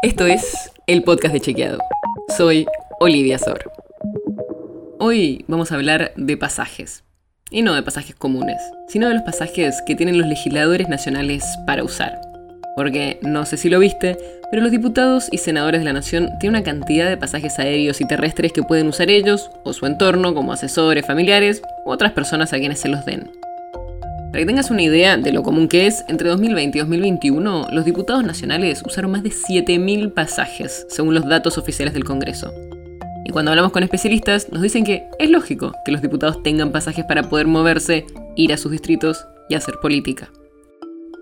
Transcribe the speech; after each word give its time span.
Esto 0.00 0.26
es 0.26 0.70
el 0.86 1.02
podcast 1.02 1.34
de 1.34 1.40
Chequeado. 1.40 1.78
Soy 2.36 2.66
Olivia 3.00 3.36
Sor. 3.36 3.72
Hoy 5.00 5.44
vamos 5.48 5.72
a 5.72 5.74
hablar 5.74 6.12
de 6.14 6.36
pasajes. 6.36 7.02
Y 7.50 7.62
no 7.62 7.74
de 7.74 7.82
pasajes 7.82 8.14
comunes, 8.14 8.60
sino 8.86 9.08
de 9.08 9.14
los 9.14 9.24
pasajes 9.24 9.82
que 9.88 9.96
tienen 9.96 10.16
los 10.16 10.28
legisladores 10.28 10.88
nacionales 10.88 11.44
para 11.66 11.82
usar. 11.82 12.20
Porque 12.76 13.18
no 13.22 13.44
sé 13.44 13.56
si 13.56 13.68
lo 13.68 13.80
viste, 13.80 14.16
pero 14.52 14.62
los 14.62 14.70
diputados 14.70 15.28
y 15.32 15.38
senadores 15.38 15.80
de 15.80 15.86
la 15.86 15.94
nación 15.94 16.30
tienen 16.38 16.60
una 16.60 16.64
cantidad 16.64 17.08
de 17.08 17.16
pasajes 17.16 17.58
aéreos 17.58 18.00
y 18.00 18.06
terrestres 18.06 18.52
que 18.52 18.62
pueden 18.62 18.86
usar 18.86 19.10
ellos 19.10 19.50
o 19.64 19.72
su 19.72 19.84
entorno 19.84 20.32
como 20.32 20.52
asesores, 20.52 21.06
familiares 21.06 21.60
u 21.84 21.90
otras 21.90 22.12
personas 22.12 22.52
a 22.52 22.58
quienes 22.58 22.78
se 22.78 22.88
los 22.88 23.04
den. 23.04 23.32
Para 24.30 24.40
que 24.40 24.46
tengas 24.46 24.70
una 24.70 24.82
idea 24.82 25.16
de 25.16 25.32
lo 25.32 25.42
común 25.42 25.68
que 25.68 25.86
es, 25.86 26.04
entre 26.06 26.28
2020 26.28 26.76
y 26.76 26.80
2021 26.80 27.68
los 27.72 27.84
diputados 27.86 28.22
nacionales 28.24 28.82
usaron 28.84 29.10
más 29.10 29.22
de 29.22 29.30
7.000 29.30 30.12
pasajes, 30.12 30.86
según 30.90 31.14
los 31.14 31.26
datos 31.26 31.56
oficiales 31.56 31.94
del 31.94 32.04
Congreso. 32.04 32.52
Y 33.24 33.30
cuando 33.30 33.52
hablamos 33.52 33.72
con 33.72 33.82
especialistas, 33.82 34.52
nos 34.52 34.60
dicen 34.60 34.84
que 34.84 35.04
es 35.18 35.30
lógico 35.30 35.72
que 35.84 35.92
los 35.92 36.02
diputados 36.02 36.42
tengan 36.42 36.72
pasajes 36.72 37.06
para 37.06 37.30
poder 37.30 37.46
moverse, 37.46 38.04
ir 38.36 38.52
a 38.52 38.58
sus 38.58 38.70
distritos 38.70 39.26
y 39.48 39.54
hacer 39.54 39.76
política. 39.80 40.30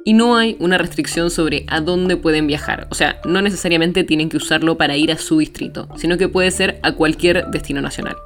Y 0.05 0.13
no 0.13 0.37
hay 0.37 0.57
una 0.59 0.77
restricción 0.77 1.31
sobre 1.31 1.65
a 1.69 1.81
dónde 1.81 2.17
pueden 2.17 2.49
viajar, 2.49 2.89
o 2.91 2.95
sea, 2.97 3.21
no 3.25 3.41
necesariamente 3.41 4.03
tienen 4.03 4.29
que 4.29 4.37
usarlo 4.37 4.77
para 4.77 4.97
ir 4.97 5.13
a 5.13 5.19
su 5.19 5.39
distrito, 5.39 5.89
sino 5.97 6.19
que 6.19 6.29
puede 6.29 6.51
ser 6.51 6.81
a 6.83 6.93
cualquier 6.93 7.47
destino 7.53 7.81
nacional. 7.81 8.17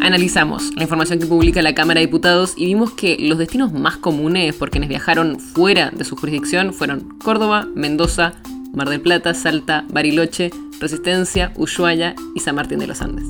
Analizamos 0.00 0.74
la 0.76 0.84
información 0.84 1.18
que 1.18 1.26
publica 1.26 1.60
la 1.60 1.74
Cámara 1.74 2.00
de 2.00 2.06
Diputados 2.06 2.54
y 2.56 2.66
vimos 2.66 2.92
que 2.92 3.16
los 3.18 3.36
destinos 3.36 3.72
más 3.72 3.96
comunes 3.96 4.54
por 4.54 4.70
quienes 4.70 4.88
viajaron 4.88 5.40
fuera 5.40 5.90
de 5.90 6.04
su 6.04 6.16
jurisdicción 6.16 6.72
fueron 6.72 7.18
Córdoba, 7.18 7.66
Mendoza, 7.74 8.34
Mar 8.72 8.88
del 8.88 9.00
Plata, 9.00 9.34
Salta, 9.34 9.84
Bariloche, 9.90 10.50
Resistencia, 10.80 11.52
Ushuaia 11.56 12.14
y 12.36 12.40
San 12.40 12.54
Martín 12.54 12.78
de 12.78 12.86
los 12.86 13.02
Andes. 13.02 13.26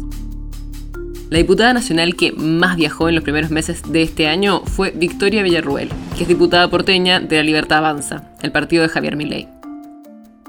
La 1.31 1.39
diputada 1.39 1.73
nacional 1.73 2.17
que 2.17 2.33
más 2.33 2.77
viajó 2.77 3.09
en 3.09 3.15
los 3.15 3.25
primeros 3.25 3.51
meses 3.51 3.83
de 3.91 4.03
este 4.03 4.29
año 4.29 4.61
fue 4.65 4.91
Victoria 4.91 5.43
Villarruel, 5.43 5.89
que 6.17 6.23
es 6.23 6.29
diputada 6.29 6.69
porteña 6.69 7.19
de 7.21 7.37
La 7.37 7.43
Libertad 7.43 7.79
Avanza, 7.79 8.31
el 8.43 8.53
partido 8.53 8.83
de 8.83 8.89
Javier 8.91 9.17
Milei. 9.17 9.49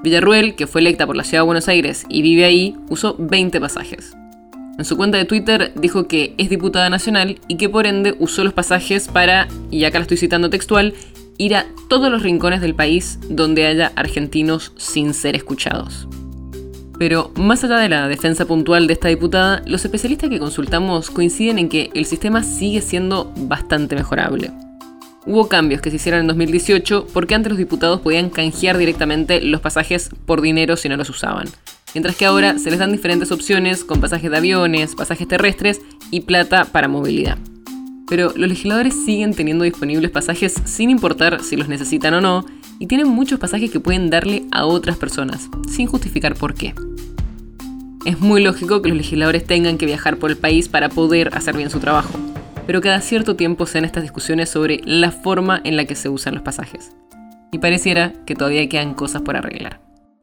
Villarruel, 0.02 0.54
que 0.54 0.66
fue 0.66 0.80
electa 0.82 1.06
por 1.06 1.16
la 1.16 1.24
Ciudad 1.24 1.42
de 1.42 1.46
Buenos 1.46 1.68
Aires 1.68 2.04
y 2.08 2.22
vive 2.22 2.44
ahí, 2.44 2.76
usó 2.88 3.16
20 3.18 3.60
pasajes. 3.60 4.16
En 4.80 4.86
su 4.86 4.96
cuenta 4.96 5.18
de 5.18 5.26
Twitter 5.26 5.72
dijo 5.74 6.08
que 6.08 6.34
es 6.38 6.48
diputada 6.48 6.88
nacional 6.88 7.38
y 7.48 7.58
que 7.58 7.68
por 7.68 7.86
ende 7.86 8.16
usó 8.18 8.44
los 8.44 8.54
pasajes 8.54 9.08
para, 9.08 9.46
y 9.70 9.84
acá 9.84 9.98
la 9.98 10.04
estoy 10.04 10.16
citando 10.16 10.48
textual, 10.48 10.94
ir 11.36 11.54
a 11.54 11.66
todos 11.90 12.10
los 12.10 12.22
rincones 12.22 12.62
del 12.62 12.74
país 12.74 13.18
donde 13.28 13.66
haya 13.66 13.92
argentinos 13.94 14.72
sin 14.78 15.12
ser 15.12 15.36
escuchados. 15.36 16.08
Pero 16.98 17.30
más 17.36 17.62
allá 17.62 17.76
de 17.76 17.90
la 17.90 18.08
defensa 18.08 18.46
puntual 18.46 18.86
de 18.86 18.94
esta 18.94 19.08
diputada, 19.08 19.60
los 19.66 19.84
especialistas 19.84 20.30
que 20.30 20.38
consultamos 20.38 21.10
coinciden 21.10 21.58
en 21.58 21.68
que 21.68 21.90
el 21.92 22.06
sistema 22.06 22.42
sigue 22.42 22.80
siendo 22.80 23.34
bastante 23.36 23.96
mejorable. 23.96 24.50
Hubo 25.26 25.48
cambios 25.48 25.82
que 25.82 25.90
se 25.90 25.96
hicieron 25.96 26.22
en 26.22 26.28
2018 26.28 27.06
porque 27.12 27.34
antes 27.34 27.50
los 27.50 27.58
diputados 27.58 28.00
podían 28.00 28.30
canjear 28.30 28.78
directamente 28.78 29.42
los 29.42 29.60
pasajes 29.60 30.08
por 30.24 30.40
dinero 30.40 30.78
si 30.78 30.88
no 30.88 30.96
los 30.96 31.10
usaban 31.10 31.48
mientras 31.94 32.16
que 32.16 32.26
ahora 32.26 32.58
se 32.58 32.70
les 32.70 32.78
dan 32.78 32.92
diferentes 32.92 33.32
opciones 33.32 33.84
con 33.84 34.00
pasajes 34.00 34.30
de 34.30 34.36
aviones, 34.36 34.94
pasajes 34.94 35.28
terrestres 35.28 35.80
y 36.10 36.20
plata 36.20 36.64
para 36.64 36.88
movilidad. 36.88 37.38
Pero 38.08 38.32
los 38.34 38.48
legisladores 38.48 38.94
siguen 39.04 39.34
teniendo 39.34 39.64
disponibles 39.64 40.10
pasajes 40.10 40.54
sin 40.64 40.90
importar 40.90 41.42
si 41.42 41.56
los 41.56 41.68
necesitan 41.68 42.14
o 42.14 42.20
no, 42.20 42.44
y 42.78 42.86
tienen 42.86 43.08
muchos 43.08 43.38
pasajes 43.38 43.70
que 43.70 43.78
pueden 43.78 44.10
darle 44.10 44.44
a 44.50 44.64
otras 44.64 44.96
personas, 44.96 45.48
sin 45.68 45.86
justificar 45.86 46.34
por 46.34 46.54
qué. 46.54 46.74
Es 48.06 48.18
muy 48.18 48.42
lógico 48.42 48.80
que 48.80 48.88
los 48.88 48.96
legisladores 48.96 49.44
tengan 49.44 49.76
que 49.76 49.86
viajar 49.86 50.16
por 50.16 50.30
el 50.30 50.38
país 50.38 50.68
para 50.68 50.88
poder 50.88 51.36
hacer 51.36 51.56
bien 51.56 51.68
su 51.68 51.78
trabajo, 51.78 52.18
pero 52.66 52.80
cada 52.80 53.00
cierto 53.00 53.36
tiempo 53.36 53.66
se 53.66 53.74
dan 53.74 53.84
estas 53.84 54.02
discusiones 54.02 54.48
sobre 54.48 54.80
la 54.84 55.10
forma 55.10 55.60
en 55.64 55.76
la 55.76 55.84
que 55.84 55.94
se 55.94 56.08
usan 56.08 56.34
los 56.34 56.42
pasajes. 56.42 56.92
Y 57.52 57.58
pareciera 57.58 58.12
que 58.26 58.34
todavía 58.34 58.68
quedan 58.68 58.94
cosas 58.94 59.22
por 59.22 59.36
arreglar. 59.36 59.89